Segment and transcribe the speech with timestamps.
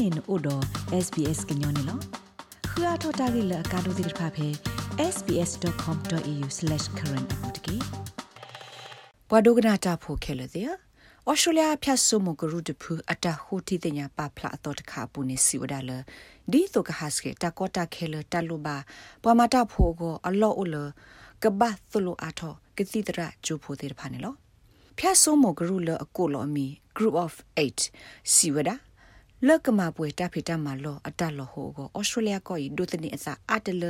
[0.00, 0.64] နေနို့တော့
[1.06, 1.98] SBS ကညောနေလော
[2.70, 4.48] ခရထတာဂိလကာဒိုဒီဖာဖေ
[5.14, 7.76] sbs.com.au/current အပူတကေ
[9.28, 10.68] ဘွာဒိုကနာတာဖိုခဲလေတဲ့
[11.30, 15.90] ဩစတြေးလျဖြတ်ဆုမကရုတဖူအတဟိုတီတညာပဖလာတော့တခါပူနေစီဝဒါလ
[16.52, 18.76] ဒီတော့ကဟတ်စကေတကောတာခဲလတလူပါ
[19.22, 20.74] ဘွာမတာဖိုကိုအလော့အလ
[21.42, 24.34] ကဘတ်သလိုအထောကတိတရဂျိုဖိုတဲ့ဖာနေလော
[24.98, 27.32] ဖြတ်ဆုမကရုလအကိုလောမီ group of
[27.82, 28.76] 8စီဝဒါ
[29.46, 33.84] လက်ကမပွဲတဖိတမလောအတလောဟိုကိုဩစတြေးလျကိုဒုတနေအစာအတလ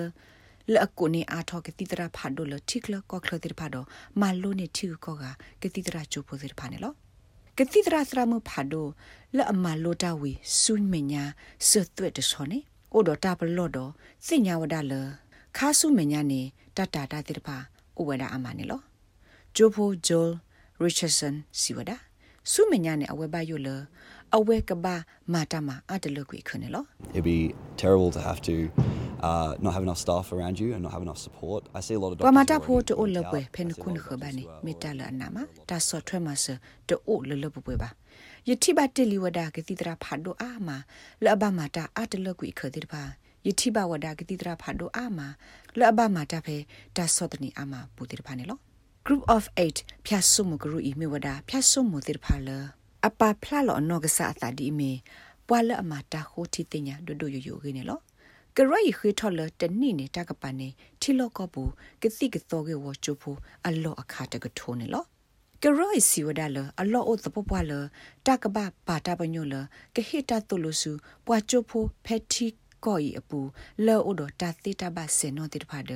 [0.73, 3.85] လအကုနေအာထောကတိတရာဖာဒိုလတိကလကောကလတိဖာဒို
[4.21, 5.25] မာလိုနေတီကောက
[5.63, 6.93] ကတိတရာချိုပိုတိဖာနေလော
[7.59, 8.87] ကတိတရာစရမဖာဒို
[9.37, 11.25] လအမလိုတာဝီဆုမညာ
[11.69, 12.59] ဆွတ်သွက်တဆောနေ
[12.93, 13.91] အိုဒတာပလော့တော့
[14.27, 14.95] စင်ညာဝဒလ
[15.57, 16.41] ခါဆုမညာနေ
[16.77, 17.57] တတတာတိဖာ
[17.97, 18.81] အိုဝဒအမနေလော
[19.57, 20.27] ဂျိုဖိုဂျို
[20.81, 21.91] ရစ်ချတ်ဆန်စီဝဒ
[22.53, 23.69] ဆုမညာနေအဝဲဘယိုလ
[24.37, 24.97] အဝဲကဘာ
[25.33, 26.85] မာတမအတလကွေခွနေလော
[27.17, 27.39] It'd be
[27.83, 28.55] terrible to have to
[29.29, 31.61] uh, not have enough staff around you and not have enough support.
[31.79, 33.31] I see a lot of ပမာ doctors တာ who ဖို are တို already လ burnt
[33.33, 33.49] ပွဲ out.
[33.55, 34.85] ဖဲ I န see a ခုန lot ခ of ဘာ doctors နေ who are မေတ
[34.89, 35.39] already လအနာမ
[35.71, 36.45] တာဆော့ထွဲမဆ
[36.89, 37.89] တိုလလပပွဲပါ
[38.49, 40.69] ယတိဘတလီဝဒါကတိတရာဖာဒိုအာမ
[41.25, 43.03] လဘမာတာအတလကွေခတိတပါ
[43.47, 45.21] ယတိဘဝဒါကတိတရာဖာဒိုအာမ
[45.79, 46.57] လဘမာတာဖဲ
[46.97, 48.59] တာဆော့တနီအာမပူတိတပါနေလော
[49.07, 49.43] group of
[49.77, 50.65] 8ဖြတ်ဆုမဂ
[53.03, 54.93] ရုဤမေဝဒါဖြတ်ဆုမတိတဖာလအပဖလာလောနောကစားတာဒီမေ
[55.47, 58.01] ပွာလအမတာခိုတီတင်ညာဒိုဒိုယိုယိုခင်းနေလော
[58.57, 60.69] ကရယခွေထော်လတနိနေတကပနေ
[61.01, 61.63] ထီလောကပူ
[62.03, 63.31] ကတိကသောကေဝချိုဖူ
[63.67, 65.05] အလောအခါတကထိုးနေလော
[65.63, 67.73] ကရိုးစီဝဒါလအလောအိုသပပွားလ
[68.27, 69.55] တကပပါတာပညိုလ
[69.95, 70.93] ကဟိတတုလစု
[71.27, 72.47] ပွာချိုဖိုဖက်တီ
[72.85, 73.41] ကိုဤအပူ
[73.87, 75.91] လောအိုဒတာတိတဘဆေနောတိတဖာဒ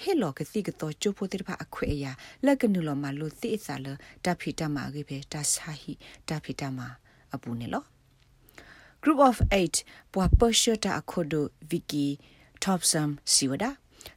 [0.00, 2.12] ဟေလောကတိကတော့ချိုဖိုတိတဖာအခွေအရာ
[2.44, 3.86] လက်ကနုလောမလို့တိအစားလ
[4.24, 5.92] တဖီတမအကိပဲတဆာဟိ
[6.28, 6.78] တဖီတမ
[7.34, 7.84] အပူနေလော
[9.02, 9.36] group of
[9.76, 12.06] 8ပွာပရှတာအခုဒိုဗီကီ
[12.64, 13.70] topsum siwada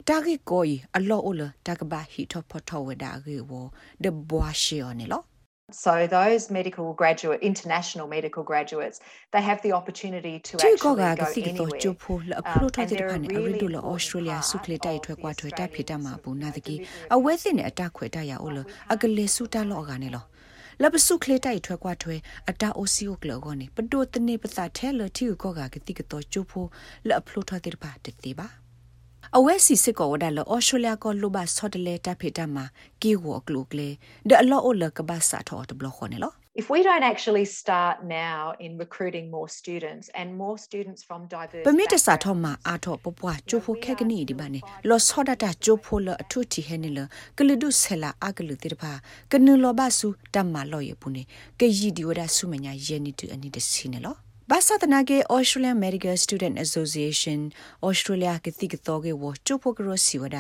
[0.08, 3.52] တာဂီကိုဤအလောအိုလတာကဘာဟီထောဖထောဝဒါဂီဝ
[4.04, 5.24] ဒဘွာရှီယောနေလော
[5.74, 9.00] So those medical graduate, international medical graduates,
[9.32, 11.82] they have the opportunity to ချေကော actually က go စီကတော့ anywhere.
[11.84, 16.76] ချိုဖိုလအဖလိုထားတဲ့ဖာနေအရီဒိုလဩစတြေးလျဆုခလေတိုက်ထွက်ကွာထွက်တာဖိတမှာဘူးနာတကီ
[17.16, 18.58] အဝဲစင်နဲ့အတခွေတရအိုလ
[18.94, 20.24] အကလေဆုတလော့ကနေလော
[20.82, 22.16] လပစုခလေတိုက်ထွက်ကွာထွဲ
[22.50, 23.16] အတာအိုစီယို
[29.36, 32.66] အဖလိုထားတဲ့ဖာတတိပါအဝဲစီစစ်ကောဝဒါလောဩစတြေးလျကောလိုဘဆော့တလေတာဖိတမှာ
[33.02, 33.90] ကီဝကလုကလေ
[34.30, 41.66] ဒအလောအိုလကဘာစာထောတဘလခွန်လော If we don't actually start now in recruiting more students and more students from diverse
[41.68, 47.00] ပမီတစာ backgrounds, ထောမှာအာထောပပွားချိုဖိုခက်ကနီဒီဘာနေလောဆောဒတာချိုဖိုလအထုတီဟဲနေလ
[47.38, 48.92] ကလဒုဆလာအကလူတိတဖာ
[49.32, 51.24] ကနုလောဘဆုတမ္မာလောရပုနေ
[51.60, 54.16] ကယီဒီဝဒဆုမညာယေနီတူအနိတစီနေလော
[54.54, 57.40] ဘာသာတနာကေ Australian Medical Student Association
[57.88, 60.38] Australia ကတိကတော့ကေဝချိုဖိုကရစီဝဒ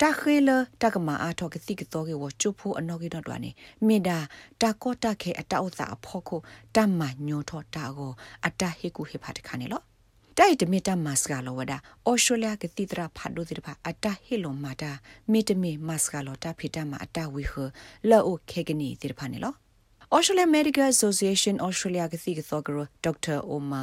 [0.00, 0.50] တာခဲလ
[0.82, 3.50] တကမာအာထောကတိကတော့ကေဝချိုဖိုအနော်ကေတော့တွာနေ
[3.86, 4.18] မိဒါ
[4.62, 6.40] တာကောတာခေအတောက်သာအဖို့ကို
[6.76, 8.12] တမ္မာညောထောတာကို
[8.46, 9.82] အတဟေကူဟေဖတ်ခါနေလော
[10.38, 11.72] တိုက်တမီတာမတ်စကလောဝဒ
[12.06, 14.90] အော်စတြေးလျကတိတရာဖတ်ဒိုတိဖာအတဟီလိုမာတာ
[15.32, 17.54] မီတမီမတ်စကလောတာဖီတာမအတဝီခ
[18.10, 19.54] လောအိုခေကနီတိဖာနေလော
[20.10, 23.82] Australian Medical Association Australia ကတိကသောကရဒေါက်တာအိုမာ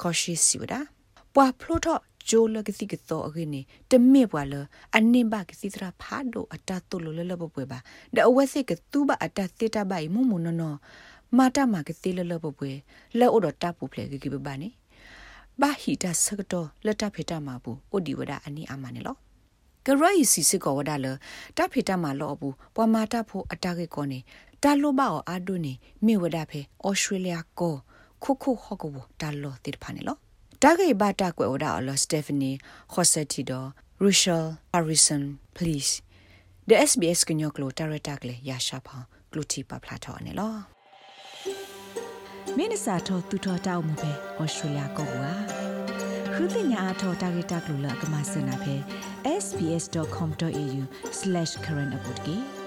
[0.00, 0.74] ကောရှိစီဝဒ
[1.34, 3.60] ပွာဖလိုတော့ဂျိုလကတိကသောအကိနေ
[3.90, 4.54] တမေပွာလ
[4.96, 7.78] အနင်ဘကတိတရာဖာဒိုအတတုလလလပပွဲပါ
[8.14, 10.74] ဒအဝဲစိကတူဘအတသေတဘိုင်မုံမနနော
[11.36, 12.70] မာတာမကတိလလပပွဲ
[13.18, 14.68] လောအိုတော့တပူဖလေကိကိပပါနေ
[15.60, 19.16] ဘာဟီတာစကတော့လက်တဖေတာမှာဘူးအိုဒီဝဒအနီအမနေလော
[19.86, 21.06] ကရိုက်စီစစ်ကောဝဒါလ
[21.56, 24.20] တဖေတာမှာလောဘူးပွာမာတာဖို့အတာကေကောနေ
[24.62, 25.72] တာလိုဘာအာဒိုနေ
[26.06, 27.74] မေဝဒါဖေဩစတြေးလျကို
[28.22, 30.16] ခုခုဟောကဝတာလောတိဖာနေလော
[30.62, 32.50] တာဂေဘာတာကွယ်ဝဒါအလစတေဖနီ
[32.92, 33.64] ခိုဆက်တီဒို
[34.02, 35.22] ရူရှယ်ဟာရီဆန်
[35.56, 35.92] please
[36.68, 40.54] the sbs ကညောကလိုတာရတာကလေရရှာဖောင်းကလူတီပပလာထောနေလော
[42.56, 44.10] မင်းစာထောတူထောတောက်မှုပဲ
[44.40, 45.30] ဩစတြေးလျကောကွာ
[46.34, 48.74] ခုတင်ညာအထောတာဂေတာကလိုလကမစနာဖေ
[49.24, 52.61] sbs.com.au/current update